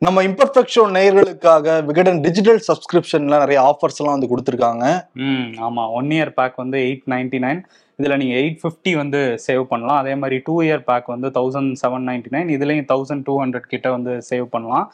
[0.00, 4.84] நம்ம imperfect show நேயர்களுக்காக Vikatan digital சப்ஸ்கிரிப்ஷன்ல நிறைய ஆஃபர்ஸ் எல்லாம் வந்து கொடுத்துருக்காங்க.
[5.14, 5.90] ம் ஆமா.
[5.92, 7.60] ஒன் இயர் பேக் வந்து எயிட் நைன்டி நைன்
[8.00, 9.96] இதுல நீங்க எயிட் ஃபிஃப்டி வந்து சேவ் பண்ணலாம்.
[10.02, 13.88] அதே மாதிரி டூ இயர் பேக் வந்து தௌசண்ட் செவன் நைன்டி நைன் இதுலயும் தௌசண்ட் டூ ஹண்ட்ரட் கிட்ட
[13.94, 14.84] வந்து சேவ் பண்ணலாம்.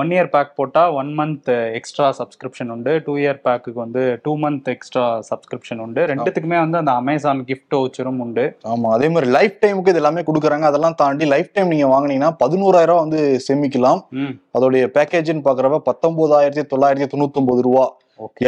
[0.00, 1.48] ஒன் இயர் பேக் போட்டா ஒன் மந்த்
[1.78, 2.94] எக்ஸ்ட்ரா சப்ஸ்கிரிப்ஷன் உண்டு.
[3.06, 6.04] டூ இயர் பேக்குக்கு வந்து டூ மந்த் எக்ஸ்ட்ரா சப்ஸ்கிரிப்ஷன் உண்டு.
[6.12, 8.46] ரெண்டுத்துக்குமே வந்து அந்த அமேசான் கிஃப்ட் வச்சிரும் உண்டு.
[8.74, 10.66] ஆமா அதே மாதிரி லைஃப் டைமுக்கு இது எல்லாமே கொடுக்குறாங்க.
[10.72, 14.02] அதெல்லாம் தாண்டி லைஃப் டைம் நீங்க வாங்குனீங்கன்னா பதினோராயிரம் வந்து சேமிக்கலாம்.
[14.58, 17.86] அதோடைய பேக்கேஜ்னு பாக்குறப்ப பத்தொன்பதாயிரத்தி தொள்ளாயிரத்தி தொண்ணூத்தி ஒன்பது ரூபா.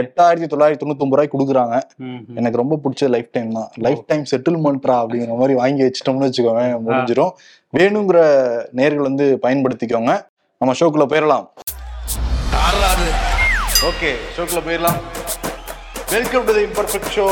[0.00, 1.76] எட்டாயிரத்தி தொள்ளாயிரத்தி தொண்ணூத்தி ஒன்பது ரூபாய் கொடுக்குறாங்க.
[2.38, 3.68] எனக்கு ரொம்ப பிடிச்ச லைஃப் டைம் தான்.
[3.86, 7.32] லைஃப் டைம் செட்டில்மெண்ட்ரா அப்படிங்கிற மாதிரி வாங்கி வச்சிட்டோம்னு வச்சுக்கோங்க முடிஞ்சிடும்
[7.78, 8.20] வேணுங்கிற
[8.80, 10.14] நேர்கள் வந்து பயன்படுத்திக்கோங்க.
[10.60, 11.46] நம்ம ஷோக்குள்ள போயிடலாம்
[13.90, 14.98] ஓகே ஷோக்குள்ள போயிடலாம்
[16.14, 17.26] welcome to the imperfect show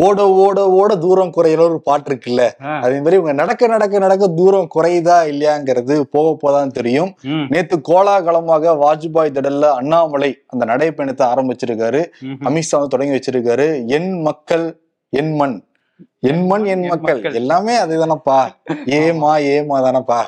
[0.00, 2.44] ஓட ஓட ஓட தூரம் குறையிற ஒரு பாட்டு இருக்குல்ல.
[2.84, 7.10] அதே மாதிரி இவங்க நடக்க நடக்க நடக்க தூரம் குறையுதா இல்லையாங்கிறது போக போதான் தெரியும்.
[7.48, 12.02] நேத்து கோலாகலமாக வாஜ்பாய் திடல்ல அண்ணாமலை அந்த நடைப்பயணத்தை ஆரம்பிச்சிருக்காரு.
[12.48, 13.68] அமித்ஷா தொடங்கி வச்சிருக்காரு.
[13.86, 14.66] என் மக்கள்
[15.08, 15.56] என் மண்.
[16.28, 17.20] என் மண் என் மக்கள்.
[17.40, 18.38] எல்லாமே அதுதானப்பா.
[18.98, 20.20] ஏமா ஏமா தானப்பா.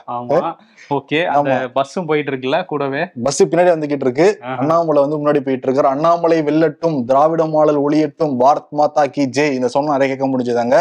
[0.97, 3.03] ஓகே அந்த பஸ்ஸும் போயிட்டு இருக்குல்ல கூடவே?
[3.27, 4.27] பஸ் பின்னாடி வந்துகிட்டு இருக்கு.
[4.61, 9.57] அண்ணாமலை வந்து முன்னாடி போயிட்டு இருக்காரு அண்ணாமலை வெல்லட்டும் திராவிட மாடல் ஒளியட்டும் பாரத் மாதா கி ஜெய்.
[9.59, 10.77] இந்த சொன்ன நிறைய கேட்க முடிஞ்சதாங்க.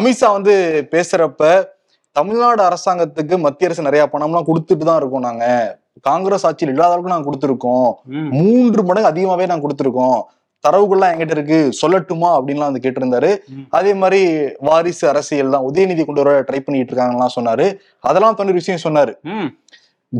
[0.00, 0.54] அமித்ஷா வந்து
[0.94, 1.50] பேசுறப்ப
[2.16, 5.44] தமிழ்நாடு அரசாங்கத்துக்கு மத்திய அரசு நிறைய பணம்லாம் கொடுத்துட்டு தான் இருக்கோம் நாங்க.
[6.08, 7.90] காங்கிரஸ் ஆட்சியில் இல்லாத அளவுக்கு நாங்க கொடுத்துருக்கோம்.
[8.38, 10.20] மூன்று மடங்கு அதிகமாவே நாங்க கொடுத்துருக்கோம்.
[10.66, 13.32] தரவுகள்லாம் எங்கிட்ட இருக்கு சொல்லட்டுமா அப்படின்லாம் வந்து கேட்டிருந்தாரு.
[13.78, 14.20] அதே மாதிரி
[14.68, 17.66] வாரிசு அரசியல் தான் உதயநிதி கொண்டு வர ட்ரை பண்ணிட்டு இருக்காங்கலாம் சொன்னாரு.
[18.10, 19.14] அதெல்லாம் தண்ணி விஷயம் சொன்னாரு.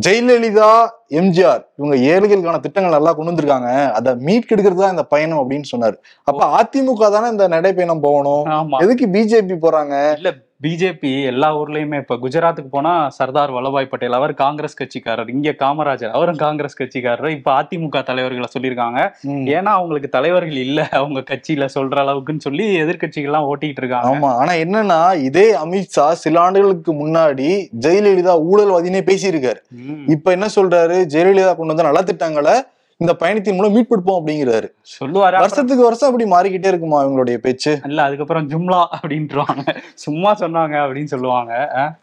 [0.05, 0.71] ஜெயலலிதா
[1.19, 3.69] எம்ஜிஆர் இவங்க ஏழைகளுக்கான திட்டங்கள் நல்லா கொண்டு வந்திருக்காங்க.
[3.97, 5.95] அதை மீட்கெடுக்கிறது தான் இந்த பயணம் அப்படின்னு சொன்னாரு.
[6.29, 8.43] அப்ப அதிமுக தானே இந்த நடைப்பயணம் போகணும்?
[8.83, 9.95] எதுக்கு பிஜேபி போறாங்க?
[10.19, 10.31] இல்ல
[10.63, 16.35] பிஜேபி எல்லா ஊர்லயுமே இப்ப குஜராத்துக்கு போனா சர்தார் வல்லபாய் பட்டேல் அவர் காங்கிரஸ் கட்சிக்காரர் இங்க காமராஜர் அவரும்
[16.35, 17.27] காங்கிரஸ் கட்சிக்காரர்.
[17.27, 19.13] இப்ப அதிமுக தலைவர்களை சொல்லியிருக்காங்க.
[19.25, 20.87] ஏன்னா அவங்களுக்கு தலைவர்கள் இல்ல.
[20.91, 24.11] அவங்க கட்சியில சொல்ற அளவுக்குன்னு சொல்லி எதிர்க்கட்சிகள்லாம் ஓட்டிட்டு இருக்காங்க.
[24.13, 24.31] ஆமா.
[24.35, 29.61] ஆனா என்னன்னா இதே அமித்ஷா சில ஆண்டுகளுக்கு முன்னாடி ஜெயலலிதா ஊழல்வாதினே பேசியிருக்காரு.
[30.07, 30.97] இப்ப என்ன சொல்றாரு?
[31.13, 32.55] ஜெயலலிதா கொண்டு வந்த நலத்திட்டங்களை
[32.99, 34.67] இந்த பயணத்தின் மூலம் மீட்பெடுப்போம் அப்படிங்கிறாரு.
[34.99, 37.79] சொல்லுவாரு வருஷத்துக்கு வருஷம் அப்படி மாறிக்கிட்டே இருக்குமா இவங்களுடைய பேச்சு?
[37.85, 39.63] இல்ல அதுக்கப்புறம் ஜும்லா அப்படின்ட்டுருவாங்க.
[39.95, 41.53] சும்மா சொன்னாங்க அப்படின்னு சொல்லுவாங்க.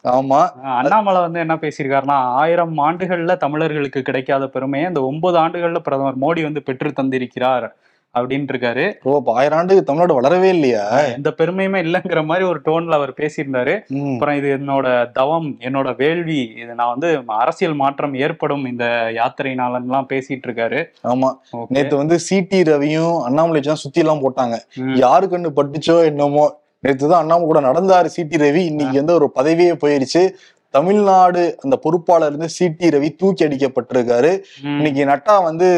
[0.09, 0.41] ஆமா.
[0.63, 6.63] அண்ணாமலை வந்து என்ன பேசியிருக்காருன்னா ஆயிரம் ஆண்டுகள்ல தமிழர்களுக்கு கிடைக்காத பெருமையை இந்த ஒன்பது ஆண்டுகள்ல பிரதமர் மோடி வந்து
[6.63, 7.67] பெற்று தந்திருக்கிறார்
[8.15, 10.83] அப்படின்ட்டு இருக்காரு ஓ ஆயிரம் ஆண்டு தமிழ்நாடு வளரவே இல்லையா?
[11.15, 13.75] எந்த பெருமையுமே இல்லைங்கிற மாதிரி ஒரு டோன்ல அவர் பேசியிருந்தாரு.
[14.11, 14.87] அப்புறம் இது என்னோட
[15.19, 17.09] தவம் என்னோட வேள்வி இது நான் வந்து
[17.39, 18.87] அரசியல் மாற்றம் ஏற்படும் இந்த
[19.19, 20.81] யாத்திரைனாலலாம் பேசிட்டு இருக்காரு
[21.13, 21.31] ஆமா.
[21.77, 24.59] நேத்து வந்து சிடி ரவியும் அண்ணாமலை தான் சுத்தி எல்லாம் போட்டாங்க.
[25.05, 26.45] யாரு கண்ணு பட்டுச்சோ என்னமோ
[26.85, 28.63] நேத்து தான் அண்ணாமலை கூட நடந்தாரு சிடி ரவி.
[28.71, 30.23] இன்னைக்கு வந்து ஒரு பதவியே போயிருச்சு.
[30.75, 34.43] தமிழ்நாடு அந்த பொறுப்பாளர் இருந்து சிடி ரவி தூக்கி அடிக்கப்பட்டிருக்காரு.
[34.63, 35.69] இன்னைக்கு நட்டா வந்து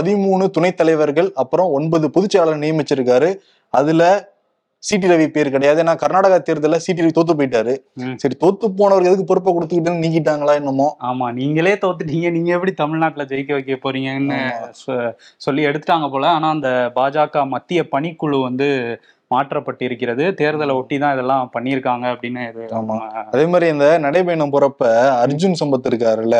[0.00, 3.36] பதிமூணு துணைத் தலைவர்கள் அப்புறம் ஒன்பது பொதுச் செயலாளர் நியமிச்சிருக்காரு.
[3.70, 4.30] அதுல
[4.78, 5.82] சிடி ரவி பேர் கிடையாது.
[5.82, 7.76] ஏன்னா கர்நாடகா தேர்தல்ல சிடி ரவி தோத்து போயிட்டாரு.
[8.16, 10.96] சரி தோத்து போனவர் எதுக்கு பொறுப்பை கொடுத்துக்கிட்டுன்னு நீக்கிட்டாங்களா என்னமோ?
[11.00, 12.30] ஆமா நீங்களே தோத்துட்டீங்க.
[12.30, 14.50] நீங்க எப்படி தமிழ்நாட்டுல ஜெயிக்க வைக்க போறீங்கன்னு
[14.86, 16.28] சொ- சொல்லி எடுத்துட்டாங்க போல.
[16.28, 19.00] ஆனா அந்த பாஜக மத்திய பணிக்குழு வந்து
[19.32, 20.24] மாற்றப்பட்டிருக்கிறது.
[20.38, 22.96] தேர்தலை ஒட்டி தான் இதெல்லாம் பண்ணியிருக்காங்க அப்படின்னு இது ஆமா.
[23.32, 24.82] அதே மாதிரி இந்த நடைபயணம் போறப்ப
[25.22, 26.36] அர்ஜுன் சம்பத் இருக்காருல்ல.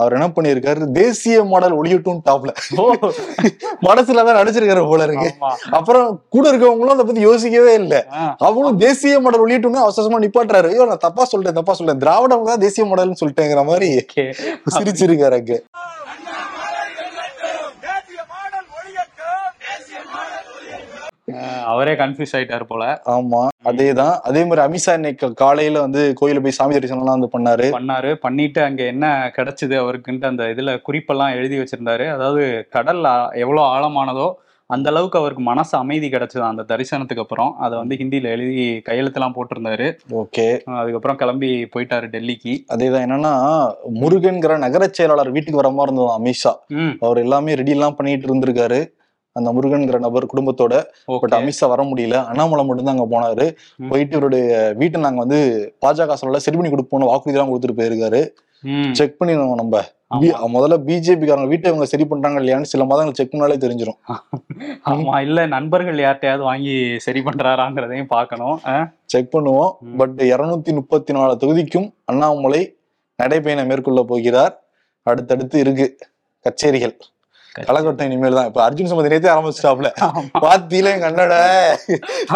[0.00, 0.54] அவர் என்ன பண்ணிருக்காரு
[1.00, 2.52] தேசிய மாடல் ஒளியட்டும் டாப்ல.
[2.78, 2.84] ஓ,
[3.88, 5.30] மனசுல தான் நடிச்சிருக்காரு போல இருக்கு.
[5.78, 7.94] அப்புறம் கூட இருக்கவங்களும் அதை பத்தி யோசிக்கவே இல்ல.
[8.46, 10.70] அவங்களும் தேசிய மாடல் வெளியிட்டோம்னு அவசரமா நிப்பாட்டுறாரு.
[10.72, 13.90] ஐயோ நான் தப்பா சொல்லிட்டேன் தப்பா சொல்லிட்டேன் திராவிடம் தான் தேசிய மாடல்னு சொல்லிட்டேங்கிற மாதிரி.
[14.76, 15.54] சிரிச்சிருக்காரு அங்க.
[21.64, 23.02] அவரே கன்ஃபியூஸ் ஆயிட்டாரு போல.
[23.06, 24.20] ஆமா அதேதான்.
[24.20, 27.66] அதே மாதிரி அமித்ஷா இன்னைக்கு காலையில வந்து கோயில போய் சாமி தரிசனம்லாம் வந்து பண்ணாரு.
[27.72, 28.14] பண்ணாரு.
[28.14, 32.12] பண்ணிட்டு அங்க என்ன கிடைச்சது அவருக்குன்ட்டு அந்த இதுல குறிப்பெல்லாம் எழுதி வச்சிருந்தாரு.
[32.12, 34.34] அதாவது கடல் எவ்வளவு ஆழமானதோ
[34.70, 37.56] அந்த அளவுக்கு அவருக்கு மனசு அமைதி கிடைச்சது அந்த தரிசனத்துக்கு அப்புறம்.
[37.56, 39.96] அதை வந்து ஹிந்தியில எழுதி கையெழுத்தெல்லாம் போட்டிருந்தாரு.
[40.12, 40.60] ஓகே.
[40.64, 42.64] அதுக்கப்புறம் கிளம்பி போயிட்டாரு டெல்லிக்கு.
[42.74, 43.04] அதேதான்.
[43.06, 43.32] என்னன்னா
[43.94, 46.54] முருகன்கிற நகர செயலாளர் வீட்டுக்கு வர மாதிரி இருந்தது அமித்ஷா
[47.00, 48.80] அவர் எல்லாமே ரெடி எல்லாம் பண்ணிட்டு இருந்திருக்காரு.
[49.38, 50.74] அந்த முருகன்கிற நபர் குடும்பத்தோட
[51.22, 52.16] பட் அமித்ஷா வர முடியல.
[52.30, 53.46] அண்ணாமலை மட்டும் தான் அங்க போனாரு.
[53.90, 54.46] போயிட்டு இவருடைய
[54.80, 55.40] வீட்டை நாங்க வந்து
[55.84, 58.22] பாஜக சொல்ல சரி பண்ணி கொடுப்போம்னு வாக்குறுதி எல்லாம் கொடுத்துட்டு போயிருக்காரு.
[58.98, 59.82] செக் பண்ணிடணும் நம்ம.
[60.54, 63.98] முதல்ல பிஜேபி காரங்க வீட்டை இவங்க சரி பண்றாங்க இல்லையான்னு சில மாதங்கள் செக் பண்ணாலே தெரிஞ்சிடும்
[64.90, 66.74] ஆமா இல்ல நண்பர்கள் யார்ட்டையாவது வாங்கி
[67.06, 68.56] சரி பண்றாராங்கிறதையும் பார்க்கணும்.
[69.12, 69.72] செக் பண்ணுவோம்.
[70.00, 72.62] பட் இருநூத்தி முப்பத்தி நாலு தொகுதிக்கும் அண்ணாமலை
[73.22, 74.54] நடைபயணம் மேற்கொள்ள போகிறார்.
[75.06, 75.88] அடுத்தடுத்து இருக்கு.
[76.46, 76.94] கச்சேரிகள்.
[77.64, 79.90] கலக்கட்டம் இனிமேல் தான் இப்ப அர்ஜுன் சம்பந்தி நேத்தே ஆரம்பிச்சிட்டாப்ல.
[80.44, 81.36] பாத்தியில எங்க அண்ணட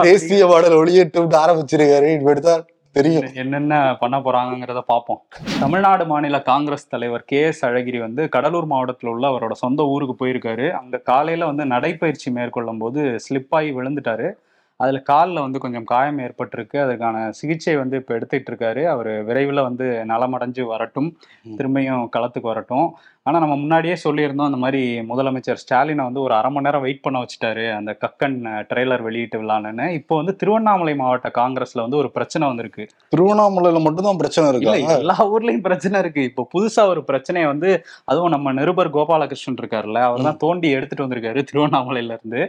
[0.02, 2.10] தேசிய பாடல் ஒளியட்டும் ஆரம்பிச்சிருக்காரு.
[2.18, 2.54] இப்ப எடுத்தா
[2.96, 3.26] தெரியும்.
[3.34, 5.20] என்னென்ன பண்ண போறாங்கங்கிறத பார்ப்போம்
[5.60, 10.70] தமிழ்நாடு மாநில காங்கிரஸ் தலைவர் கே எஸ் அழகிரி வந்து கடலூர் மாவட்டத்தில் உள்ள அவரோட சொந்த ஊருக்கு போயிருக்காரு.
[10.70, 14.28] அங்க காலையில வந்து நடைப்பயிற்சி மேற்கொள்ளும் போது ஸ்லிப் ஆகி விழுந்துட்டாரு.
[14.76, 16.76] அதுல காலில் வந்து கொஞ்சம் காயம் ஏற்பட்டிருக்கு.
[16.84, 18.84] அதுக்கான சிகிச்சை வந்து இப்போ எடுத்துட்டு இருக்காரு.
[18.84, 21.16] அவர் விரைவில் வந்து நலமடைஞ்சு வரட்டும்.
[21.58, 22.86] திரும்பியும் களத்துக்கு வரட்டும்.
[23.26, 27.18] ஆனா நம்ம முன்னாடியே சொல்லியிருந்தோம் அந்த மாதிரி முதலமைச்சர் ஸ்டாலினை வந்து ஒரு அரை மணி நேரம் வெயிட் பண்ண
[27.22, 28.38] வச்சுட்டாரு அந்த கக்கன்
[28.70, 29.86] ட்ரெய்லர் வெளியிட்டு விழான்னு.
[29.98, 32.84] இப்போ வந்து திருவண்ணாமலை மாவட்ட காங்கிரஸ்ல வந்து ஒரு பிரச்சனை வந்திருக்கு.
[33.14, 34.74] திருவண்ணாமலையில மட்டும்தான் பிரச்சனை இருக்கா.
[35.02, 36.24] எல்லா ஊர்லயும் பிரச்சனை இருக்கு.
[36.30, 37.70] இப்போ புதுசா ஒரு பிரச்சனையை வந்து
[38.12, 42.42] அதுவும் நம்ம நிருபர் கோபாலகிருஷ்ணன் இருக்காருல்ல அவர் தான் தோண்டி எடுத்துட்டு வந்திருக்காரு திருவண்ணாமலையில இருந்து.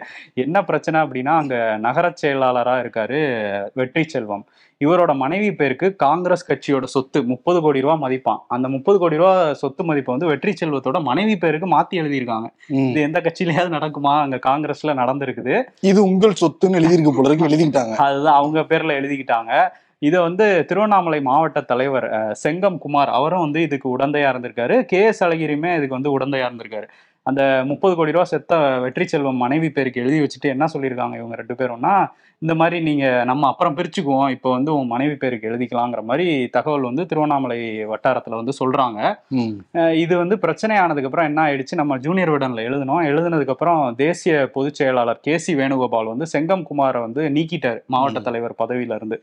[0.46, 1.56] என்ன பிரச்சனை அப்படின்னா அங்க
[1.90, 3.22] நகர செயலாளரா இருக்காரு
[3.82, 4.46] வெற்றி செல்வம்.
[4.86, 8.40] இவரோட மனைவி பேருக்கு காங்கிரஸ் கட்சியோட சொத்து முப்பது கோடி ரூபாய் மதிப்பான்.
[8.56, 12.50] அந்த முப்பது கோடி ரூபாய் சொத்து மதிப்பை வந்து வெற்றி செல்வத்தோட மனைவி பேருக்கு மாத்தி எழுதியிருக்காங்க.
[12.90, 14.14] இது எந்த கட்சியிலயாவது நடக்குமா?
[14.26, 15.56] அங்க காங்கிரஸ்ல நடந்திருக்குது.
[15.92, 19.52] இது உங்கள் சொத்துன்னு எழுதியிருக்கு போல இருக்கு எழுதிக்கிட்டாங்க அதுதான் அவங்க பேர்ல எழுதிக்கிட்டாங்க.
[20.08, 22.06] இதை வந்து திருவண்ணாமலை மாவட்ட தலைவர்
[22.44, 24.76] செங்கம் குமார் அவரும் வந்து இதுக்கு உடந்தையா இருந்திருக்காரு.
[24.92, 26.88] கே எஸ் அழகிரியுமே இதுக்கு வந்து உடந்தையா இருந்திருக்காரு.
[27.26, 31.54] அந்த முப்பது கோடி ரூபா செத்த வெற்றி செல்வம் மனைவி பேருக்கு எழுதி வச்சுட்டு என்ன சொல்லியிருக்காங்க இவங்க ரெண்டு
[31.54, 31.94] பேரும்னா
[32.42, 37.06] இந்த மாதிரி நீங்க நம்ம அப்புறம் பிரிச்சுக்குவோம் இப்போ வந்து உன் மனைவி பேருக்கு எழுதிக்கலாங்கிற மாதிரி தகவல் வந்து
[37.06, 38.54] திருவண்ணாமலை வட்டாரத்துல வந்து.
[39.74, 44.50] அஹ் இது வந்து பிரச்சனை ஆனதுக்கு அப்புறம் என்ன ஆயிடுச்சு நம்ம ஜூனியர் விடன்ல எழுதணும் எழுதுனதுக்கு அப்புறம் தேசிய
[44.54, 48.20] பொதுச் செயலாளர் கே சி வேணுகோபால் வந்து செங்கம் குமாரை வந்து நீக்கிட்டார் மாவட்ட.
[48.20, 49.18] தலைவர் பதவியில இருந்து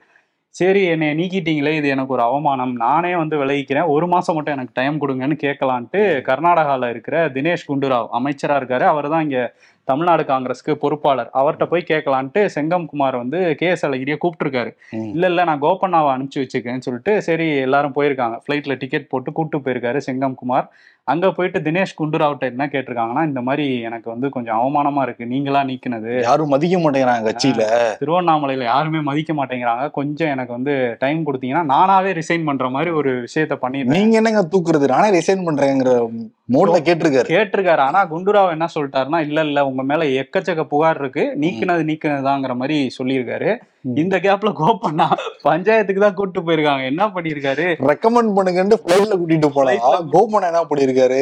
[0.55, 2.73] சரி என்னை நீக்கிட்டீங்களே இது எனக்கு ஒரு அவமானம்.
[2.77, 3.87] நானே வந்து விலகிக்கிறேன்.
[3.87, 8.85] ஒரு மாசம் மட்டும் எனக்கு டைம் கொடுங்கன்னு கேட்கலான்ட்டு கர்நாடகால இருக்கிற தினேஷ் குண்டுராவ் அமைச்சரா இருக்காரு.
[8.93, 9.41] அவர் தான் இங்க
[9.89, 11.31] தமிழ்நாடு காங்கிரஸ்க்கு பொறுப்பாளர்.
[11.41, 14.71] அவர்கிட்ட போய் கேட்கலான்ட்டு செங்கம் குமார் வந்து கே எஸ் அழகிரியை கூப்பிட்டுருக்காரு.
[15.15, 18.39] இல்ல இல்ல நான் கோபண்ணாவை அனுப்பிச்சு வச்சிருக்கேன்னு சொல்லிட்டு சரி எல்லாரும் போயிருக்காங்க.
[18.45, 20.69] ஃப்ளைட்ல டிக்கெட் போட்டு கூப்பிட்டு போயிருக்காரு செங்கம் குமார்.
[21.05, 25.25] அங்க போயிட்டு தினேஷ் குண்டுராவ்ட்ட என்ன கேட்டிருக்காங்கன்னா இந்த மாதிரி எனக்கு வந்து கொஞ்சம் அவமானமா இருக்கு.
[25.27, 26.13] நீங்களா நீக்கினது.
[26.23, 27.63] யாரும் மதிக்க மாட்டேங்கிறாங்க கட்சியில.
[28.03, 29.85] திருவண்ணாமலையில யாருமே மதிக்க மாட்டேங்கிறாங்க.
[29.91, 34.89] கொஞ்சம் எனக்கு வந்து டைம் கொடுத்தீங்கன்னா நானாவே ரிசைன் பண்ற மாதிரி ஒரு விஷயத்த பண்ணிருந்தேன் நீங்க என்னங்க தூக்குறது?
[34.95, 35.93] நானே ரிசைன் பண்றேங்கிற
[36.57, 37.29] மோட்ல கேட்டிருக்காரு.
[37.33, 37.83] கேட்டிருக்காரு.
[37.89, 41.25] ஆனா குண்டுராவ் என்ன சொல்லிட்டாருன்னா இல்ல இல்ல உங்க மேல எக்கச்சக்க புகார் இருக்கு.
[41.37, 43.51] நீக்கினது நீக்கினதுதாங்கிற மாதிரி சொல்லியிருக்காரு.
[43.99, 45.07] இந்த கேப்ல கோபண்ணா
[45.45, 46.85] பஞ்சாயத்துக்கு தான் கூட்டு போயிருக்காங்க.
[46.85, 47.67] என்ன பண்ணியிருக்காரு?
[47.91, 51.21] ரெக்கமெண்ட் பண்ணுங்கன்னு பிளைட்ல கூட்டிட்டு போலாம் கோபன் என்ன பண்ணிருக்காரு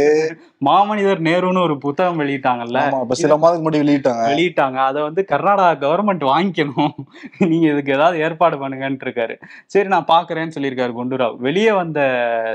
[0.66, 2.80] மாமனிதர் நேருன்னு ஒரு புத்தகம் வெளியிட்டாங்கல்ல.
[3.02, 4.22] இப்ப சில மாதத்துக்கு முன்னாடி வெளியிட்டாங்க.
[4.32, 4.76] வெளியிட்டாங்க.
[4.76, 6.94] அதை வந்து கர்நாடகா கவர்மெண்ட் வாங்கிக்கணும்.
[7.50, 9.34] நீங்க இதுக்கு ஏதாவது ஏற்பாடு பண்ணுங்கன்ட்டு இருக்காரு
[9.66, 11.36] சரி நான் பாக்குறேன்னு சொல்லியிருக்காரு குண்டுராவ்.
[11.38, 12.00] வெளியே வந்த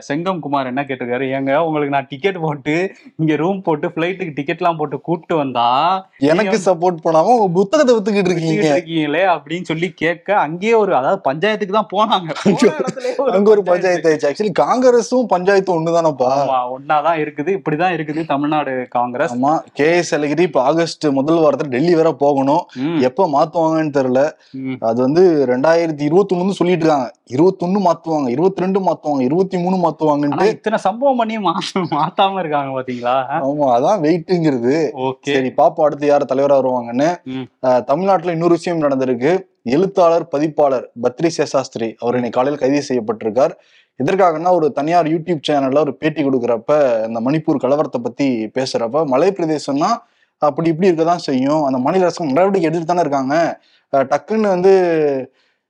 [0.10, 1.28] செங்கம் குமார் என்ன கேட்டிருக்காரு?
[1.38, 2.76] ஏங்க உங்களுக்கு நான் டிக்கெட் போட்டு
[3.16, 5.68] இங்க ரூம் போட்டு ஃபிளைட்டுக்கு டிக்கெட்லாம் போட்டு கூப்பிட்டு வந்தா
[6.32, 8.68] எனக்கு சப்போர்ட் பண்ணாம உங்க புத்தகத்தை வித்துக்கிட்டு இருக்கீங்க.
[8.76, 12.30] இருக்கீங்களே அப்படின்னு சொல்லி கேட்க அங்கேயே ஒரு அதாவது பஞ்சாயத்துக்கு தான் போனாங்க.
[13.38, 14.08] அங்க ஒரு பஞ்சாயத்து.
[14.10, 14.30] ஆயிடுச்சு.
[14.30, 16.32] ஆக்சுவலி காங்கிரஸும் பஞ்சாயத்தும் ஒண்ணுதானப்பா?
[16.76, 17.52] ஒன்னாதான் இருக்குது.
[17.60, 19.34] இப்படிதான் இருக்குது தமிழ்நாடு காங்கிரஸ்.
[19.36, 22.64] ஆமா கே எஸ் அழகிரி இப்ப ஆகஸ்ட் முதல் வாரத்துல டெல்லி வேற போகணும்.
[23.10, 24.24] எப்ப மாத்துவாங்கன்னு தெரியல.
[24.90, 25.24] அது வந்து
[25.54, 27.10] ரெண்டாயிரத்தி இருபத்தி ஒண்ணு சொல்லிட்டு இருக்காங்க.
[27.36, 31.36] இருபத்தொன்னு மாத்துவாங்க இருபத்தி ரெண்டு மாத்துவாங்க இருபத்தி மூணு மாத்துவாங்கன்ட்டு இத்தனை சம்பவம் பண்ணி
[31.98, 33.16] மாத்தாம இருக்காங்க பாத்தீங்களா?
[33.48, 34.76] ஆமா அதான் வெயிட்டுங்கிறது
[35.30, 35.81] சரி பாப்போம்.
[35.86, 37.10] அடுத்து யார் தலைவரா வருவாங்கன்னு
[37.90, 39.32] தமிழ்நாட்டுல இன்னொரு விஷயம் நடந்திருக்கு.
[39.76, 43.54] எழுத்தாளர் பதிப்பாளர் பத்ரி சேஷாஸ்திரி அவர் இன்னைக்கு காலையில் கைது செய்யப்பட்டிருக்கார்.
[44.00, 46.72] எதற்காகன்னா ஒரு தனியார் யூடியூப் சேனல்ல ஒரு பேட்டி கொடுக்குறப்ப
[47.08, 49.92] இந்த மணிப்பூர் கலவரத்தை பத்தி பேசுறப்ப மலை பிரதேசம்னா
[50.42, 51.64] அப்படி இப்படி இருக்கதான் செய்யும்.
[51.68, 53.36] அந்த மாநில அரசு நடவடிக்கை எடுத்துட்டு தானே இருக்காங்க.
[54.12, 54.74] டக்குன்னு வந்து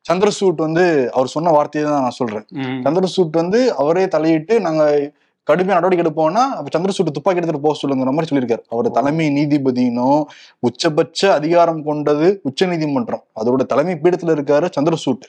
[0.06, 0.86] சந்திரசூட் வந்து
[1.16, 2.46] அவர் சொன்ன வார்த்தையை தான் நான் சொல்றேன்.
[2.86, 4.84] சந்திரசூட் வந்து அவரே தலையிட்டு நாங்க
[5.52, 8.64] கடுமையா நடவடிக்கை எடுப்போம்னா அப்ப சந்திரசூட் துப்பாக்கி எடுத்துட்டு போக சொல்லுங்கிற மாதிரி சொல்லியிருக்காரு.
[8.74, 10.22] அவர் தலைமை நீதிபதினும்
[10.68, 15.26] உச்சபட்ச அதிகாரம் கொண்டது உச்ச நீதிமன்றம் அதோட தலைமை பீடத்துல இருக்காரு சந்திரசூட்.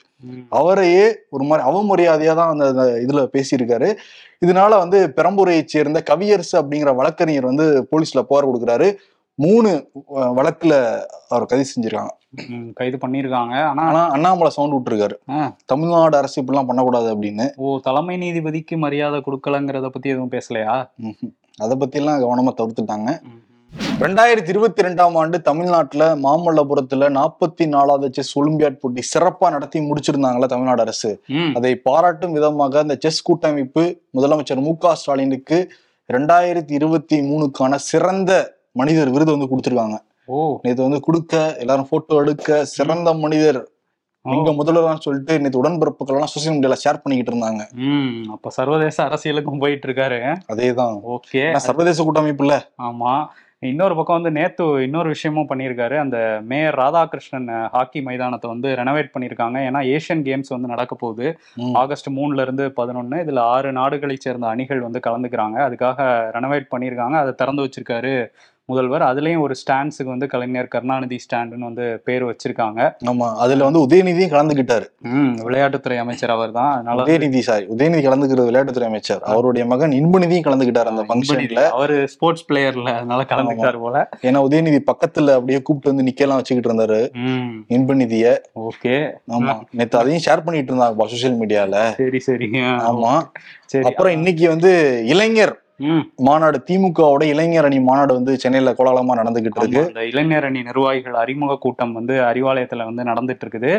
[0.59, 3.89] அவரையே ஒரு மாதிரி அவமரியாதையா தான் அந்த அந்த இதுல பேசியிருக்காரு.
[4.45, 8.87] இதனால வந்து பெரம்பூரையை சேர்ந்த கவியரசு அப்படிங்கிற வழக்கறிஞர் வந்து போலீஸ்ல புகார் கொடுக்குறாரு.
[9.39, 9.69] மூணு
[10.37, 10.73] வழக்குல
[11.31, 12.13] அவர் கைது செஞ்சிருக்காங்க
[12.79, 15.15] கைது பண்ணிருக்காங்க ஆனா ஆனா அண்ணாமலை சவுண்ட் விட்டுருக்காரு.
[15.71, 20.75] தமிழ்நாடு அரசு இப்படிலாம் பண்ணக்கூடாது அப்படின்னு ஓ தலைமை நீதிபதிக்கு மரியாதை கொடுக்கலங்கிறத பத்தி எதுவும் பேசலையா.
[21.63, 23.11] அதை பத்தியெல்லாம் கவனமா தவிர்த்துட்டாங்க.
[24.03, 30.83] ரெண்டாயிரத்தி இருபத்தி ரெண்டாம் ஆண்டு தமிழ்நாட்டுல மாமல்லபுரத்துல நாற்பத்தி நாலாவது செஸ் ஒலிம்பியாட் போட்டி சிறப்பா நடத்தி முடிச்சிருந்தாங்களா தமிழ்நாடு
[30.85, 31.11] அரசு.
[31.57, 33.85] அதை பாராட்டும் விதமாக அந்த செஸ் கூட்டமைப்பு
[34.17, 35.59] முதலமைச்சர் மு க ஸ்டாலினுக்கு
[36.09, 38.31] ரெண்டாயிரத்தி இருபத்தி மூணுக்கான சிறந்த
[38.75, 39.97] மனிதர் விருது வந்து கொடுத்திருக்காங்க.
[40.25, 40.59] ஓ.
[40.61, 43.67] நேற்று வந்து கொடுக்க எல்லாரும் போட்டோ எடுக்க சிறந்த மனிதர்.
[44.25, 47.63] எங்க முதல்வர்னு சொல்லிட்டு நேற்று உடன்பிறப்புகள் எல்லாம் சோசியல் மீடியால ஷேர் பண்ணிக்கிட்டு இருந்தாங்க.
[48.29, 50.19] அப்ப சர்வதேச அரசியலுக்கும் போயிட்டு இருக்காரு
[50.53, 50.99] அதேதான்.
[51.07, 51.55] ஓகே.
[51.57, 53.25] சர்வதேச கூட்டமைப்புல ஆமா.
[53.59, 55.97] இன்னொரு பக்கம் வந்து நேத்து இன்னொரு விஷயமும் பண்ணியிருக்காரு.
[55.97, 59.57] அந்த மேயர் ராதாகிருஷ்ணன் ஹாக்கி மைதானத்தை வந்து ரெனோவேட் பண்ணியிருக்காங்க.
[59.67, 61.37] ஏன்னா ஏஷியன் கேம்ஸ் வந்து நடக்க போகுது.
[61.73, 65.57] ஆகஸ்ட் மூணுல இருந்து பதினொன்னு இதுல ஆறு நாடுகளை சேர்ந்த அணிகள் வந்து கலந்துக்கிறாங்க.
[65.69, 65.99] அதுக்காக
[66.37, 67.15] ரெனோவேட் பண்ணியிருக்காங்க.
[67.15, 68.31] அதை திறந்து வச்சிருக்காரு
[68.73, 69.03] முதல்வர்.
[69.09, 72.79] அதுலயும் ஒரு ஸ்டாண்ட்ஸுக்கு வந்து கலைஞர் கருணாநிதி ஸ்டாண்டுன்னு வந்து பேர் வச்சிருக்காங்க.
[73.11, 74.85] ஆமா அதுல வந்து உதயநிதியும் கலந்துகிட்டாரு.
[75.13, 79.21] ம் விளையாட்டுத்துறை அமைச்சர் அவர் தான் அதனால உதயநிதி சாரி உதயநிதி கலந்துக்கிறது விளையாட்டுத்துறை அமைச்சர்.
[79.31, 83.97] அவருடைய மகன் இன்பநிதியும் கலந்துகிட்டார் அந்த ஃபங்க்ஷன்ல அவரு ஸ்போர்ட்ஸ் பிளேயர்ல அதனால கலந்துக்கிட்டாரு போல.
[84.27, 87.01] ஏன்னா உதயநிதி பக்கத்துல அப்படியே கூப்பிட்டு வந்து நிக்கலாம் வச்சுக்கிட்டு இருந்தாரு.
[87.75, 88.27] இன்பநிதிய
[88.65, 88.95] ஓகே.
[89.35, 89.55] ஆமா.
[89.73, 92.47] நேத்து அதையும் ஷேர் பண்ணிட்டு இருந்தாங்க சோசியல் மீடியால சரி சரி.
[92.87, 93.11] ஆமா.
[93.65, 94.71] சரி அப்புறம் இன்னைக்கு வந்து
[95.05, 95.53] இளைஞர்
[96.27, 99.83] மாநாடு திமுகவோட இளைஞர் அணி மாநாடு வந்து சென்னையில கோலாகலமா நடந்துகிட்டு இருக்கு.
[99.89, 103.71] இந்த இளைஞர் அணி நிர்வாகிகள் அறிமுக கூட்டம் வந்து அறிவாலயத்துல வந்து நடந்துட்டு இருக்குது.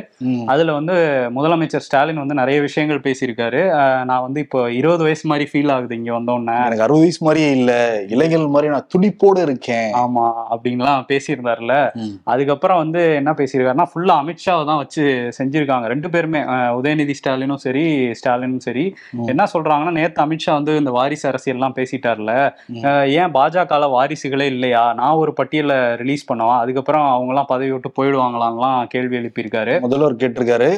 [0.52, 0.94] அதுல வந்து
[1.36, 3.62] முதலமைச்சர் ஸ்டாலின் வந்து நிறைய விஷயங்கள் பேசியிருக்காரு.
[4.10, 6.56] நான் வந்து இப்போ இருபது வயசு மாதிரி ஃபீல் ஆகுது இங்க வந்தோன்னே.
[6.68, 7.72] எனக்கு அறுபது வயசு மாதிரியே இல்ல.
[8.14, 9.90] இளைஞர்கள் மாதிரி நான் துடிப்போடு இருக்கேன்.
[10.02, 11.76] ஆமா அப்படின்லாம் பேசியிருந்தாருல.
[12.34, 15.04] அதுக்கப்புறம் வந்து என்ன பேசியிருக்காருன்னா ஃபுல்லா அமித்ஷாவை தான் வச்சு
[15.38, 15.86] செஞ்சிருக்காங்க.
[15.94, 16.42] ரெண்டு பேருமே
[16.78, 17.86] உதயநிதி ஸ்டாலினும் சரி
[18.20, 18.86] ஸ்டாலினும் சரி.
[19.32, 22.32] என்ன சொல்றாங்கன்னா நேத்து அமித்ஷா வந்து இந்த வாரிசு அரசியல்லாம் பேசிட்டார்ல.
[23.20, 24.92] ஏன் பாஜகல வாரிசுகளே இல்லையா?
[24.94, 29.80] நான் ஒரு பட்டியலை ரிலீஸ் பண்ணுவேன் அதுக்கப்புறம் அவங்க எல்லாம் பதவி விட்டு போயிடுவாங்களாம்லாம் கேள்வி எழுப்பியிருக்காரு.
[29.80, 30.70] முதல்வர் கேட்டிருக்காரு.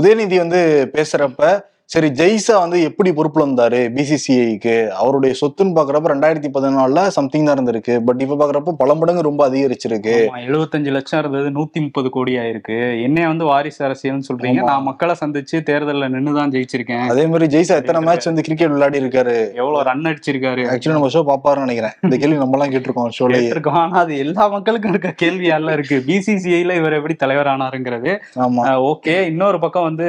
[0.00, 0.60] உதயநிதி வந்து
[0.92, 7.58] பேசுறப்ப சரி ஜெய்சா வந்து எப்படி பொறுப்புல வந்தாரு பிசிசிஐக்கு அவருடைய சொத்துன்னு பாக்குறப்ப ரெண்டாயிரத்தி பதினாலுல சம்திங் தான்
[7.58, 8.00] இருந்திருக்கு.
[8.00, 10.14] பட் இப்ப பாக்குறப்ப பல மடங்கு ரொம்ப அதிகரிச்சிருக்கு.
[10.46, 13.02] 75 லட்சம் இருந்தது நூத்தி முப்பது கோடி ஆயிருக்கு.
[13.02, 14.62] என்னைய வந்து வாரிசு அரசியல்னு சொல்றீங்க.
[14.62, 17.06] நான் மக்களை சந்திச்சு தேர்தல்ல நின்னுதான் ஜெயிச்சிருக்கேன்.
[17.06, 19.54] அதே மாதிரி ஜெய்சா எத்தனை மேட்ச் வந்து கிரிக்கெட் விளையாடி இருக்காரு?
[19.54, 20.64] எவ்வளவு ரன் அடிச்சிருக்காரு?
[20.74, 21.92] ஆக்சுவலி நம்ம ஷோ பாப்பாருன்னு நினைக்கிறேன்.
[22.00, 23.80] இந்த கேள்வி நம்ம எல்லாம் கேட்டிருக்கோம் ஷோலயே கேட்டிருக்கோம்.
[23.82, 26.02] ஆனா அது எல்லா மக்களுக்கும் இருக்க கேள்வியால இருக்கு.
[26.06, 28.18] பிசிசிஐல இவர் எப்படி தலைவர் ஆனாருங்கிறது.
[28.36, 28.92] ஆமா.
[28.92, 30.04] ஓகே இன்னொரு பக்கம் வந்து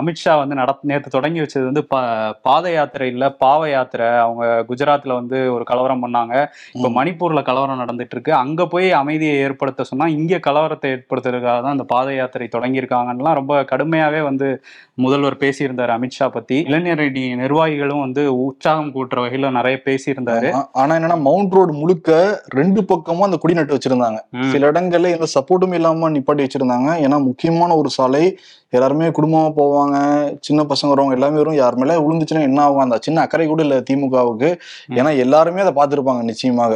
[0.00, 0.76] அமித்ஷா வந்து நட
[1.08, 2.00] நேத்து தொடங்கி வச்சது வந்து பா
[2.42, 4.08] பாத யாத்திரை இல்ல பாவ யாத்திரை.
[4.24, 6.34] அவங்க குஜராத்ல வந்து ஒரு கலவரம் பண்ணாங்க.
[6.76, 6.88] இப்ப.
[6.98, 12.14] மணிப்பூர்ல கலவரம் நடந்துட்டு இருக்கு அங்க போய் அமைதியை ஏற்படுத்த சொன்னா இங்க கலவரத்தை ஏற்படுத்துறதுக்காக தான் அந்த பாத
[12.14, 14.48] யாத்திரை தொடங்கியிருக்காங்கலாம் ரொம்ப கடுமையாவே வந்து
[14.98, 16.56] முதல்வர் பேசியிருந்தாரு அமித்ஷா பத்தி.
[16.68, 20.48] இளைஞரணி நிர்வாகிகளும் வந்து உற்சாகம் கூட்டுற வகையில நிறைய பேசியிருந்தாரு.
[20.52, 20.62] ஆமா.
[20.72, 22.06] ஆனா என்னன்னா மவுண்ட் ரோடு முழுக்க
[22.54, 24.18] ரெண்டு பக்கமும் அந்த கொடி நட்டு வச்சிருந்தாங்க.
[24.50, 26.90] சில இடங்கள்ல எந்த சப்போர்ட்டும் இல்லாம நிப்பாட்டி வச்சிருந்தாங்க.
[27.04, 28.24] ஏன்னா முக்கியமான ஒரு சாலை
[28.70, 29.96] எல்லாருமே குடும்பமா போவாங்க.
[30.40, 32.78] சின்ன பசங்க வரவங்க எல்லாமே வரும் யார் மேல விழுந்துச்சுன்னா என்ன ஆகும்?
[32.78, 34.50] அந்த சின்ன அக்கறை கூட இல்ல திமுகவுக்கு.
[34.94, 36.72] ஏன்னா எல்லாருமே அதை பார்த்திருப்பாங்க நிச்சயமாக.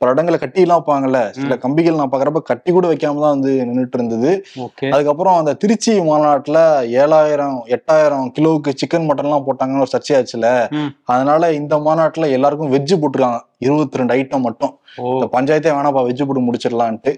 [0.00, 1.20] பல இடங்களை கட்டி எல்லாம் வைப்பாங்கல்ல.
[1.40, 4.30] சில கம்பிகள் நான் பாக்குறப்ப கட்டி கூட வைக்காம தான் வந்து நின்றுட்டு இருந்தது
[4.94, 6.58] அதுக்கப்புறம் அந்த திருச்சி மாநாட்டுல
[7.02, 10.48] ஏழாயிரம் எட்டாயிரம் கிலோவுக்கு சிக்கன் மட்டன் எல்லாம் போட்டாங்கன்னு ஒரு சர்ச்சையாச்சுல.
[11.14, 13.40] அதனால இந்த மாநாட்டுல எல்லாருக்கும் வெஜ் போட்டிருக்காங்க.
[13.66, 14.72] இருபத்தி ரெண்டு ஐட்டம் மட்டும்
[15.12, 17.12] இந்த பஞ்சாயத்தே வேணாப்பா வெஜ் போட்டு முடிச்சிடலான்ட்டு.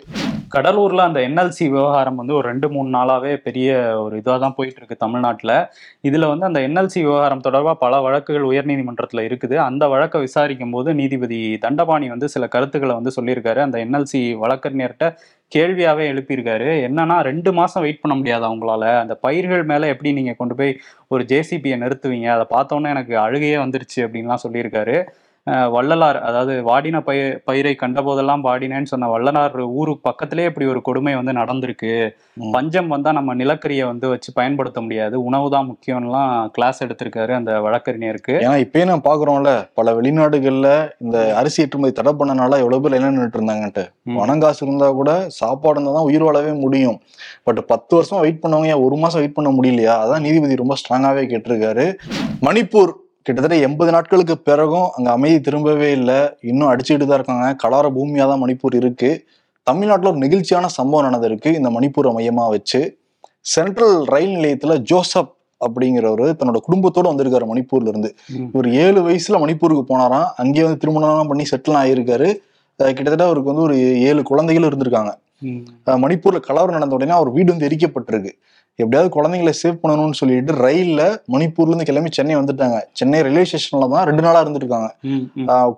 [0.54, 3.70] கடலூர்ல அந்த என்எல்சி விவகாரம் வந்து ஒரு ரெண்டு மூணு நாளாவே பெரிய
[4.02, 5.52] ஒரு இதாக தான் போயிட்டு இருக்கு தமிழ்நாட்டுல.
[6.08, 9.56] இதுல வந்து அந்த என்எல்சி விவகாரம் தொடர்பா பல வழக்குகள் உயர்நீதிமன்றத்துல இருக்குது.
[9.68, 13.58] அந்த வழக்கை விசாரிக்கும் போது நீதிபதி தண்டபாணி வந்து சில கருத்துக்களை வந்து சொல்லியிருக்காரு.
[13.58, 15.16] அந்த என்எல்சி வழக்கறிஞர்கிட்ட
[15.54, 16.70] கேள்வியாவே எழுப்பியிருக்காரு.
[16.88, 18.98] என்னன்னா ரெண்டு மாசம் வெயிட் பண்ண முடியாது அவங்களால.
[18.98, 22.26] அந்த பயிர்கள் மேல எப்படி நீங்க கொண்டு போய் ஒரு ஜேசிபியை நிறுத்துவீங்க?
[22.26, 25.04] அதை பார்த்தோன்னே எனக்கு அழுகையே வந்துருச்சு அப்படின்லாம் சொல்லியிருக்காரு.
[25.46, 31.32] வள்ளலார் அதாவது வாடின பய பயிரை கண்டபோதெல்லாம் வாடினேன்னு சொன்ன வள்ளலார் ஊருக்கு பக்கத்திலே இப்படி ஒரு கொடுமை வந்து
[31.32, 32.10] நடந்திருக்கு.
[32.52, 35.22] பஞ்சம் வந்தா நம்ம நிலக்கரியை வந்து வச்சு பயன்படுத்த முடியாது.
[35.22, 38.32] உணவு தான் முக்கியம்லாம் கிளாஸ் எடுத்திருக்காரு அந்த வழக்கறிஞருக்கு.
[38.32, 43.40] ஏன்னா இப்பயே நான் பாக்குறோம்ல பல வெளிநாடுகள்ல இந்த அரிசி ஏற்றுமதி தடை பண்ணனால எவ்வளவு பேர் என்ன நின்றுட்டு
[43.40, 43.84] இருந்தாங்கன்ட்டு.
[44.04, 44.14] ம்.
[44.14, 47.00] பணம் காசு இருந்தா கூட சாப்பாடு இருந்தா தான் உயிர் வாழவே முடியும்.
[47.44, 49.96] பட் பத்து வருஷம் வெயிட் பண்ணவங்க ஒரு மாசம் வெயிட் பண்ண முடியலையா?
[50.04, 51.86] அதான் நீதிபதி ரொம்ப ஸ்ட்ராங்காவே கேட்டிருக்காரு.
[52.40, 56.18] மணிப்பூர் கிட்டத்தட்ட எண்பது நாட்களுக்கு பிறகும் அங்க அமைதி திரும்பவே இல்லை.
[56.50, 57.46] இன்னும் அடிச்சுக்கிட்டு தான் இருக்காங்க.
[57.62, 59.10] கலார பூமியா தான் மணிப்பூர் இருக்கு.
[59.66, 62.80] தமிழ்நாட்டுல ஒரு நெகிழ்ச்சியான சம்பவம் நடந்திருக்கு இந்த மணிப்பூரை மையமா வச்சு.
[63.54, 68.10] சென்ட்ரல் ரயில் நிலையத்துல ஜோசப் அப்படிங்கிறவரு தன்னோட குடும்பத்தோட வந்திருக்காரு மணிப்பூர்ல இருந்து.
[68.58, 70.28] ஒரு ஏழு வயசுல மணிப்பூருக்கு போனாராம்.
[70.42, 72.28] அங்கேயே வந்து திருமணம் பண்ணி செட்டில் ஆகியிருக்காரு
[72.80, 73.76] கிட்டத்தட்ட அவருக்கு வந்து ஒரு
[74.08, 75.12] ஏழு குழந்தைகள் இருந்திருக்காங்க.
[76.04, 78.32] மணிப்பூர்ல கலவரம் நடந்த உடனே அவர் வீடு வந்து எரிக்கப்பட்டிருக்கு.
[78.78, 81.02] எப்படியாவது குழந்தைங்களை சேவ் பண்ணணும்னு சொல்லிட்டு ரயில்ல
[81.34, 82.78] மணிப்பூர்ல இருந்து கிளம்பி சென்னை வந்துட்டாங்க.
[82.98, 84.88] சென்னை ரயில்வே ஸ்டேஷன்ல தான் ரெண்டு நாளா இருந்திருக்காங்க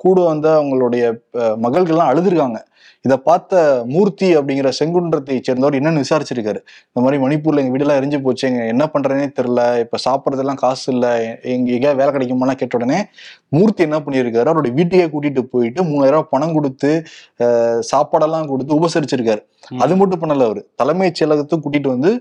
[0.03, 1.05] கூட வந்த அவங்களுடைய
[1.41, 2.59] அஹ், மகள்கள்லாம் அழுதுருக்காங்க.
[3.05, 3.59] இதை பார்த்த
[3.93, 6.61] மூர்த்தி அப்படிங்கிற செங்குன்றத்தை சேர்ந்தவர் என்னன்னு விசாரிச்சிருக்காரு.
[6.87, 11.07] இந்த மாதிரி மணிப்பூர்ல எங்க வீடெல்லாம் எரிஞ்சு போச்சு எங்க என்ன பண்றதுனே தெரியல இப்ப சாப்பிட்றதெல்லாம் காசு இல்ல
[11.53, 12.99] எங்க எங்கேயாவது வேலை கிடைக்குமாலாம் கேட்ட உடனே
[13.53, 14.49] மூர்த்தி என்ன பண்ணியிருக்காரு?
[14.51, 16.91] அவருடைய வீட்டுக்கே கூட்டிட்டு போயிட்டு மூணாயிரம் ரூபாய் பணம் கொடுத்து
[17.41, 19.43] அஹ், சாப்பாடெல்லாம் கொடுத்து உபசரிச்சிருக்காரு.
[19.79, 20.63] அது மட்டும் பண்ணல அவரு.
[20.77, 22.13] தலைமைச் செயலகத்துக்கு கூட்டிட்டு வந்து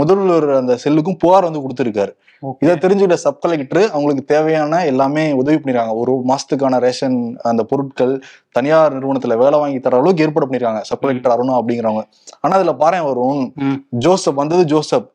[0.00, 2.12] முதல்வர் அந்த செல்லுக்கும் புகார் வந்து கொடுத்திருக்காரு.
[2.62, 5.94] இதை தெரிஞ்சுக்கிட்ட சப் கலெக்டர் அவங்களுக்கு தேவையான எல்லாமே உதவி பண்ணிருக்காங்க.
[6.02, 7.16] ஒரு மாசத்துக்கான ரேஷன்
[7.50, 8.14] அந்த பொருட்கள்
[8.50, 12.04] தனியார் நிறுவனத்துல வேலை வாங்கி தர அளவுக்கு ஏற்பாடு பண்ணிருக்காங்க சப் கலெக்டர் அருணா அப்படிங்கிறவங்க.
[12.40, 13.42] ஆனா அதுல பாரு வரும்.
[14.06, 15.08] ஜோசப் வந்தது ஜோசப்.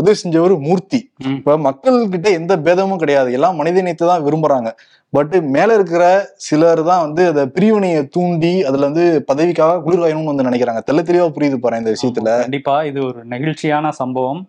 [0.00, 0.98] உதவி செஞ்சவர் மூர்த்தி.
[1.36, 3.28] இப்ப மக்கள்கிட்ட எந்த பேதமும் கிடையாது.
[3.36, 4.70] எல்லாம் மனிதநேயத்தை தான் விரும்புறாங்க.
[5.12, 6.04] பட் மேல இருக்கிற
[6.46, 10.80] சிலர் தான் வந்து அதை பிரிவினையை தூண்டி அதுல வந்து பதவிக்காக குளிர்வாயணும்னு வந்து நினைக்கிறாங்க.
[10.88, 12.32] தெள்ள தெளிவா புரியுது பாரு இந்த விஷயத்துல.
[12.42, 12.74] கண்டிப்பா.
[12.90, 14.40] இது ஒரு நெகிழ்ச்சியான சம்பவம்.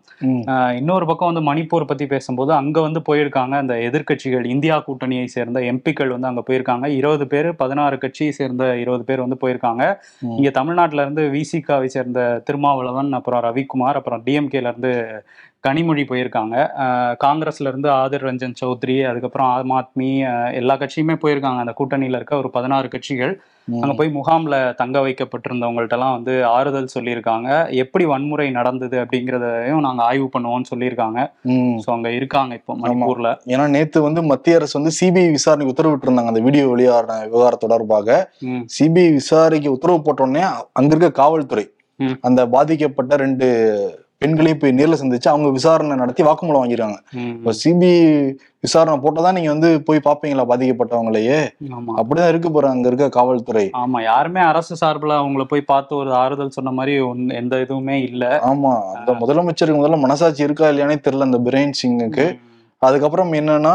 [0.80, 6.14] இன்னொரு பக்கம் வந்து மணிப்பூர் பத்தி பேசும்போது அங்க வந்து போயிருக்காங்க அந்த எதிர்க்கட்சிகள் இந்தியா கூட்டணியை சேர்ந்த எம்பிக்கள்
[6.16, 6.86] வந்து அங்க போயிருக்காங்க.
[7.00, 9.84] இருபது பேர் பதினாறு கட்சியை சேர்ந்த இருபது பேர் வந்து போயிருக்காங்க.
[10.40, 14.94] இங்க தமிழ்நாட்டுல இருந்து விசிகாவை சேர்ந்த திருமாவளவன் அப்புறம் ரவிக்குமார் அப்புறம் டிஎம்கேல இருந்து
[15.68, 16.56] கனிமொழி போயிருக்காங்க.
[17.24, 20.10] காங்கிரஸ்ல இருந்து ஆதிர் ரஞ்சன் சௌத்ரி அதுக்கப்புறம் ஆம் ஆத்மி
[20.60, 21.62] எல்லா கட்சியுமே போயிருக்காங்க.
[21.64, 23.34] அந்த கூட்டணியில இருக்க ஒரு பதினாறு கட்சிகள்.
[23.82, 27.50] அங்க போய் முகாம்ல தங்க வைக்கப்பட்டிருந்தவங்கள்ட்ட எல்லாம் வந்து ஆறுதல் சொல்லியிருக்காங்க.
[27.84, 31.20] எப்படி வன்முறை நடந்தது அப்படிங்கறதையும் நாங்க ஆய்வு பண்ணுவோம்னு சொல்லியிருக்காங்க.
[31.84, 33.32] சோ அங்க இருக்காங்க இப்போ மணிப்பூர்ல.
[33.54, 38.20] ஏன்னா நேத்து வந்து மத்திய அரசு வந்து சிபிஐ விசாரணைக்கு உத்தரவிட்டு இருந்தாங்க அந்த வீடியோ வெளியான விவகாரம் தொடர்பாக.
[38.78, 40.46] சிபிஐ விசாரிக்க உத்தரவு போட்ட உடனே
[40.80, 41.68] அங்க இருக்க காவல்துறை.
[42.28, 43.48] அந்த பாதிக்கப்பட்ட ரெண்டு
[44.22, 47.94] பெண்களையும் போய் நேர்ல சந்திச்சு அவங்க விசாரணை நடத்தி வாக்குமூலம் வாங்கிருக்காங்க ம், இப்போ சிபிஐ
[48.64, 51.38] விசாரணை போட்டதான் நீங்க வந்து போய் பாப்பீங்களா பாதிக்கப்பட்டவங்களையே?
[52.00, 53.64] அப்படிதான் இருக்கு போற அங்க இருக்க காவல்துறை.
[53.80, 58.24] ஆமா யாருமே அரசு சார்பில் அவங்கள போய் பார்த்து ஒரு ஆறுதல் சொன்ன மாதிரி ஒண்ணு- எந்த இதுவுமே இல்ல.
[58.50, 62.28] ஆமா அந்த முதலமைச்சருக்கு முதல்ல மனசாட்சி இருக்கா இல்லையானே தெரியல அந்த பிரேன் சிங்குக்கு.
[62.82, 63.74] அதுக்கப்புறம் என்னன்னா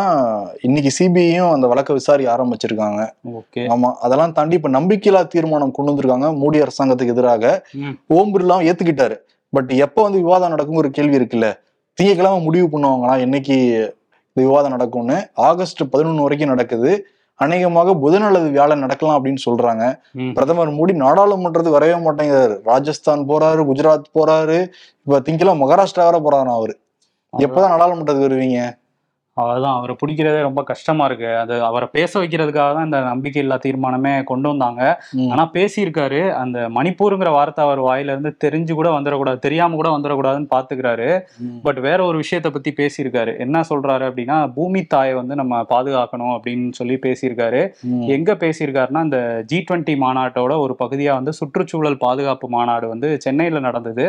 [0.63, 3.01] இன்னைக்கு சிபிஐயும் அந்த வழக்கை விசாரிக்க ஆரம்பிச்சிருக்காங்க.
[3.35, 3.63] ஓகே.
[3.73, 6.29] ஆமா அதெல்லாம் தாண்டி இப்ப நம்பிக்கையில்லா தீர்மானம் கொண்டு வந்திருக்காங்க.
[6.39, 7.45] மோடி அரசாங்கத்துக்கு எதிராக.
[8.15, 9.17] ஓம் பிர்லா ஏத்துக்கிட்டாரு.
[9.55, 11.49] பட் எப்ப வந்து விவாதம் நடக்கும் ஒரு கேள்வி இருக்குல்ல?
[11.99, 13.57] திங்கக்கிழமை முடிவு பண்ணுவாங்களா என்னைக்கு
[14.37, 15.19] இந்த விவாதம் நடக்கும்னு.
[15.49, 16.93] ஆகஸ்ட் பதினொன்று வரைக்கும் நடக்குது.
[17.35, 19.85] அநேகமாக புதன் அல்லது வியாழன் நடக்கலாம் அப்படின்னு சொல்றாங்க.
[20.35, 22.57] பிரதமர் மோடி நாடாளுமன்றத்துக்கு வரவே மாட்டேங்கிறாரு.
[22.65, 24.59] ராஜஸ்தான் போறாரு குஜராத் போறாரு.
[25.05, 26.75] இப்ப திங்கக்கிழமை மகாராஷ்டிரா வர போறாராம் அவரு.
[27.39, 28.61] எப்பதான் நாடாளுமன்றத்துக்கு வருவீங்க?
[29.37, 31.31] அதான் அவரை பிடிக்கிறதே ரொம்ப கஷ்டமா இருக்கு.
[31.37, 34.83] அது அவரை பேச வைக்கிறதுக்காக தான் இந்த நம்பிக்கை இல்லா தீர்மானமே கொண்டு வந்தாங்க.
[35.33, 36.21] ஆனா பேசியிருக்காரு.
[36.43, 41.09] அந்த மணிப்பூருங்கிற வார்த்தை அவர் வாயில இருந்து தெரிஞ்சு கூட வந்துடக்கூடாது தெரியாம கூட வந்துடக்கூடாதுன்னு பாத்துக்கிறாரு.
[41.63, 43.39] பட் வேற ஒரு விஷயத்த பத்தி பேசியிருக்காரு.
[43.39, 47.63] என்ன சொல்றாரு அப்படின்னா பூமி தாயை வந்து நம்ம பாதுகாக்கணும் அப்படின்னு சொல்லி பேசியிருக்காரு.
[48.17, 54.07] எங்க பேசியிருக்காருன்னா இந்த ஜி டுவெண்ட்டி மாநாட்டோட ஒரு பகுதியா வந்து சுற்றுச்சூழல் பாதுகாப்பு மாநாடு வந்து சென்னையில நடந்தது.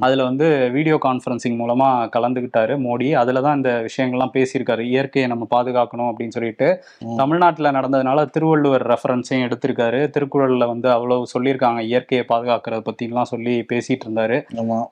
[0.00, 0.46] அதுல வந்து
[0.78, 3.10] வீடியோ கான்ஃபரன்சிங் மூலமா கலந்துகிட்டாரு மோடி.
[3.24, 4.66] அதுல தான் இந்த விஷயங்கள்லாம் பேசியிருக்காரு.
[4.76, 6.84] இயற்கையை நம்ம பாதுகாக்கணும் அப்படின்னு சொல்லிட்டு.
[7.16, 10.00] தமிழ்நாட்டுல நடந்ததுனால திருவள்ளுவர் ரெஃபரன்ஸையும் எடுத்திருக்காரு.
[10.16, 11.80] திருக்குறள்ல வந்து அவ்வளவு சொல்லியிருக்காங்க.
[11.80, 14.38] இயற்கையை பாதுகாக்கிறத பத்திலாம் சொல்லி பேசிட்டு இருந்தாரு.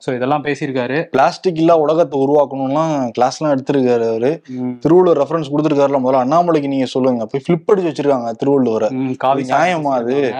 [0.05, 1.03] சோ இதெல்லாம் பேசியிருக்காரு.
[1.03, 4.41] பிளாஸ்டிக் இல்லா உலகத்தை உருவாக்கணும்லாம் கிளாஸ் எல்லாம் எடுத்திருக்காரு அவரு.
[4.79, 6.23] திருவள்ளுவர் ரெஃபரன்ஸ் கொடுத்திருக்காருல முதல்ல.
[6.25, 7.27] அண்ணாமலைக்கு நீங்க சொல்லுங்க.
[7.31, 9.15] போய் ஃபிளிப் அடிச்சு வச்சிருக்காங்க திருவள்ளுவரை.
[9.17, 10.33] காவி நியாயமா அது?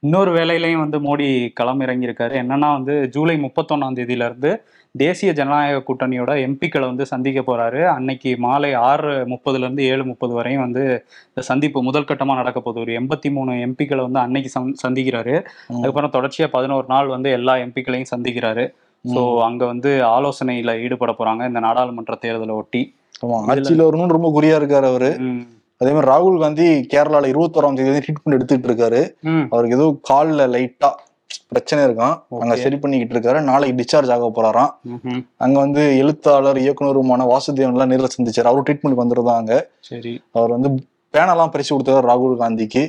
[0.00, 2.34] இன்னொரு வேலையிலையும் வந்து மோடி களம் இறங்கியிருக்காரு.
[2.42, 4.50] என்னன்னா வந்து ஜூலை முப்பத்தொன்னாம் தேதியில இருந்து
[4.96, 7.86] தேசிய ஜனநாயக கூட்டணியோட எம்பிக்களை வந்து சந்திக்க போறாரு.
[7.86, 10.80] அன்னைக்கு மாலை ஆறு முப்பதுல இருந்து ஏழு முப்பது வரையும் வந்து
[11.28, 12.80] இந்த சந்திப்பு முதல் கட்டமா நடக்க போகுது.
[12.80, 15.44] ஒரு எண்பத்தி மூணு எம்பிக்களை வந்து அன்னைக்கு சந்- சந்திக்கிறாரு.
[15.68, 18.70] அதுக்கப்புறம் தொடர்ச்சியா பதினோரு நாள் வந்து எல்லா எம்பிக்களையும் சந்திக்கிறாரு.
[19.14, 22.94] ஸோ அங்க வந்து ஆலோசனையில ஈடுபட போறாங்க இந்த நாடாளுமன்ற தேர்தலை ஒட்டி.
[23.22, 25.16] ஆட்சியில வரணும்னு ரொம்ப குறியா இருக்காரு அவரு.
[25.78, 29.26] அதே மாதிரி ராகுல் காந்தி கேரளால இருபத்தோராம் தேதி ட்ரீட்மெண்ட் எடுத்துட்டு இருக்காரு.
[29.50, 30.90] அவருக்கு ஏதோ கால்ல லைட்டா
[31.48, 32.56] பிரச்சனை இருக்கான் அங்க.
[32.56, 33.40] சரி பண்ணிக்கிட்டு இருக்காரு.
[33.42, 34.72] நாளைக்கு டிஸ்சார்ஜ் ஆக போறாராம்.
[35.36, 38.50] அங்க வந்து எழுத்தாளர் இயக்குனருமான வாசுதேவன் எல்லாம் நேரில் சந்திச்சாரு.
[38.52, 40.12] அவரும் ட்ரீட்மெண்ட் வந்துருந்தாங்க சரி.
[40.32, 40.70] அவர் வந்து
[41.14, 42.82] பேனெல்லாம் பறிச்சு கொடுத்தாரு ராகுல் காந்திக்கு.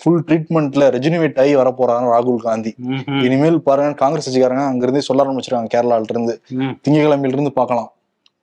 [0.00, 2.72] ஃபுல் ட்ரீட்மெண்ட்ல ரெஜினிவேட் ஆகி வர போறாங்க ராகுல் காந்தி.
[3.26, 6.34] இனிமேல் பாருங்க காங்கிரஸ் கட்சிக்காரங்க அங்க இருந்தே சொல்ல ஆரம்பிச்சிருக்காங்க கேரளால இருந்து.
[6.84, 7.90] திங்கக்கிழமையில இருந்து பார்க்கலாம்.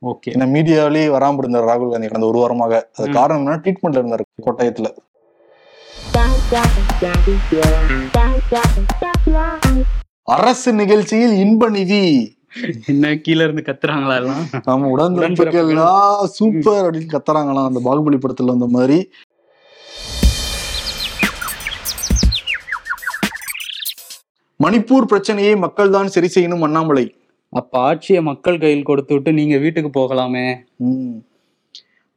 [0.01, 0.31] ஓகே.
[0.33, 2.73] ஏன்னா மீடியாவிலேயே வராம இருந்தார் ராகுல் காந்தி கடந்த ஒரு வாரமாக.
[2.93, 3.09] அது.
[3.09, 4.89] காரணம் என்ன ட்ரீட்மெண்ட்ல இருந்தார் கொட்டயத்துல.
[10.35, 12.01] அரசு நிகழ்ச்சியில் இன்ப நிதி.
[12.91, 14.43] என்ன கீழ இருந்து கத்துறாங்களா எல்லாம்?
[14.65, 16.25] நம்ம உடன்பிறப்புகள்.
[16.37, 17.69] சூப்பர் அப்படின்னு கத்துறாங்களாம்.
[17.69, 18.97] அந்த பாகுபலி படத்துல வந்த மாதிரி.
[24.63, 27.05] மணிப்பூர் பிரச்சனையை மக்கள் தான் சரி செய்யணும் அண்ணாமலை.
[27.49, 30.47] அப்ப ஆட்சியை மக்கள் கையில் கொடுத்து விட்டு நீங்க வீட்டுக்கு போகலாமே.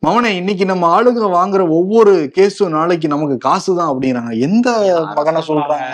[0.02, 4.68] மவனே இன்னைக்கு நம்ம ஆளுங்க வாங்குற ஒவ்வொரு கேஸும் நாளைக்கு நமக்கு காசு தான் அப்படிங்கிறாங்க எந்த
[5.16, 5.86] மகனை சொல்றாங்க?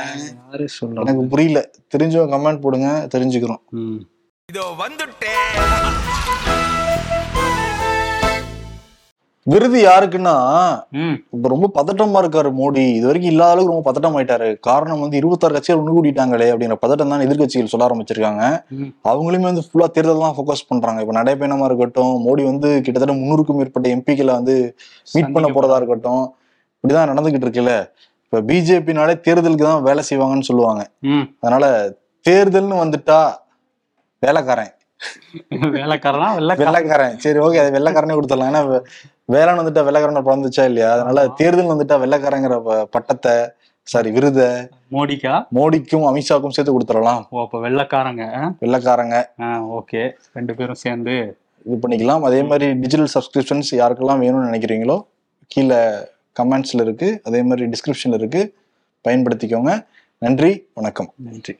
[0.50, 1.60] யாரு சொல்றாங்க எனக்கு புரியல.
[1.94, 3.62] தெரிஞ்சவங்க கமெண்ட் போடுங்க தெரிஞ்சுக்கிறோம்.
[4.48, 5.54] இதோ வந்துட்டேன்.
[9.46, 10.34] விருது யாருக்குன்னா.
[11.34, 12.82] இப்ப ரொம்ப பதட்டமா இருக்காரு மோடி.
[12.98, 17.12] இது வரைக்கும் இல்லாத அளவுக்கு ரொம்ப பதட்டம் ஆயிட்டாரு காரணம் வந்து இருபத்தாறு கட்சிகள் ஒண்ணு கூட்டிட்டாங்களே அப்படிங்கிற பதட்டம்
[17.12, 18.42] தான் எதிர்க்கட்சிகள் சொல்ல ஆரம்பிச்சிருக்காங்க.
[19.12, 21.00] அவங்களுமே வந்து ஃபுல்லா தேர்தல் தான் ஃபோக்கஸ் பண்றாங்க.
[21.04, 24.56] இப்ப நடைபயணமா இருக்கட்டும் மோடி வந்து கிட்டத்தட்ட முன்னூறுக்கும் மேற்பட்ட எம்பிக்களை வந்து
[25.14, 26.24] மீட் பண்ண போறதா இருக்கட்டும்
[26.84, 27.74] இப்படிதான் நடந்துகிட்டு இருக்குல்ல.
[28.26, 30.84] இப்ப பிஜேபினாலே தேர்தலுக்கு தான் வேலை செய்வாங்கன்னு சொல்லுவாங்க.
[31.42, 31.64] அதனால
[32.26, 33.18] தேர்தல்னு வந்துட்டா
[34.22, 34.72] வேலைக்காரன்.
[35.50, 36.54] வேலைக்காரனா?
[36.56, 37.16] வெள்ளக்காரன்?
[37.16, 38.52] சரி ஓகே அது வெள்ளைக்காரனே கொடுத்துடலாம்.
[38.52, 38.82] ஏன்னா வே-
[39.32, 40.92] வேலைன்னு வந்துட்டா வெள்ளைக்காரன் பிறந்துச்சா இல்லையா?
[40.92, 41.28] அதனால.
[41.28, 43.32] தேர்தல் வந்துட்டா வெள்ளைக்காரங்கிற பட்டத்தை
[43.82, 44.46] சாரி விருதை
[44.92, 45.46] மோடிக்கா?
[45.54, 47.22] மோடிக்கும் அமித்ஷாக்கும் சேர்த்து கொடுத்துடலாம்.
[47.30, 48.52] ஓ அப்ப வெள்ளக்காரங்க.
[48.60, 49.24] வெள்ளைக்காரங்க.
[49.78, 50.10] ஓகே.
[50.32, 52.20] ரெண்டு பேரும் சேர்ந்து இது பண்ணிக்கலாம்.
[52.20, 55.06] அதே மாதிரி டிஜிட்டல் சப்ஸ்கிரிப்ஷன்ஸ் யாருக்கெல்லாம் வேணும்னு நினைக்கிறீங்களோ
[55.46, 55.90] கீழே
[56.42, 57.20] கமெண்ட்ஸ்ல இருக்கு.
[57.24, 58.54] அதே மாதிரி டிஸ்கிரிப்ஷன்ல இருக்கு.
[59.08, 59.86] பயன்படுத்திக்கோங்க.
[60.18, 61.12] நன்றி வணக்கம்.
[61.16, 61.58] நன்றி.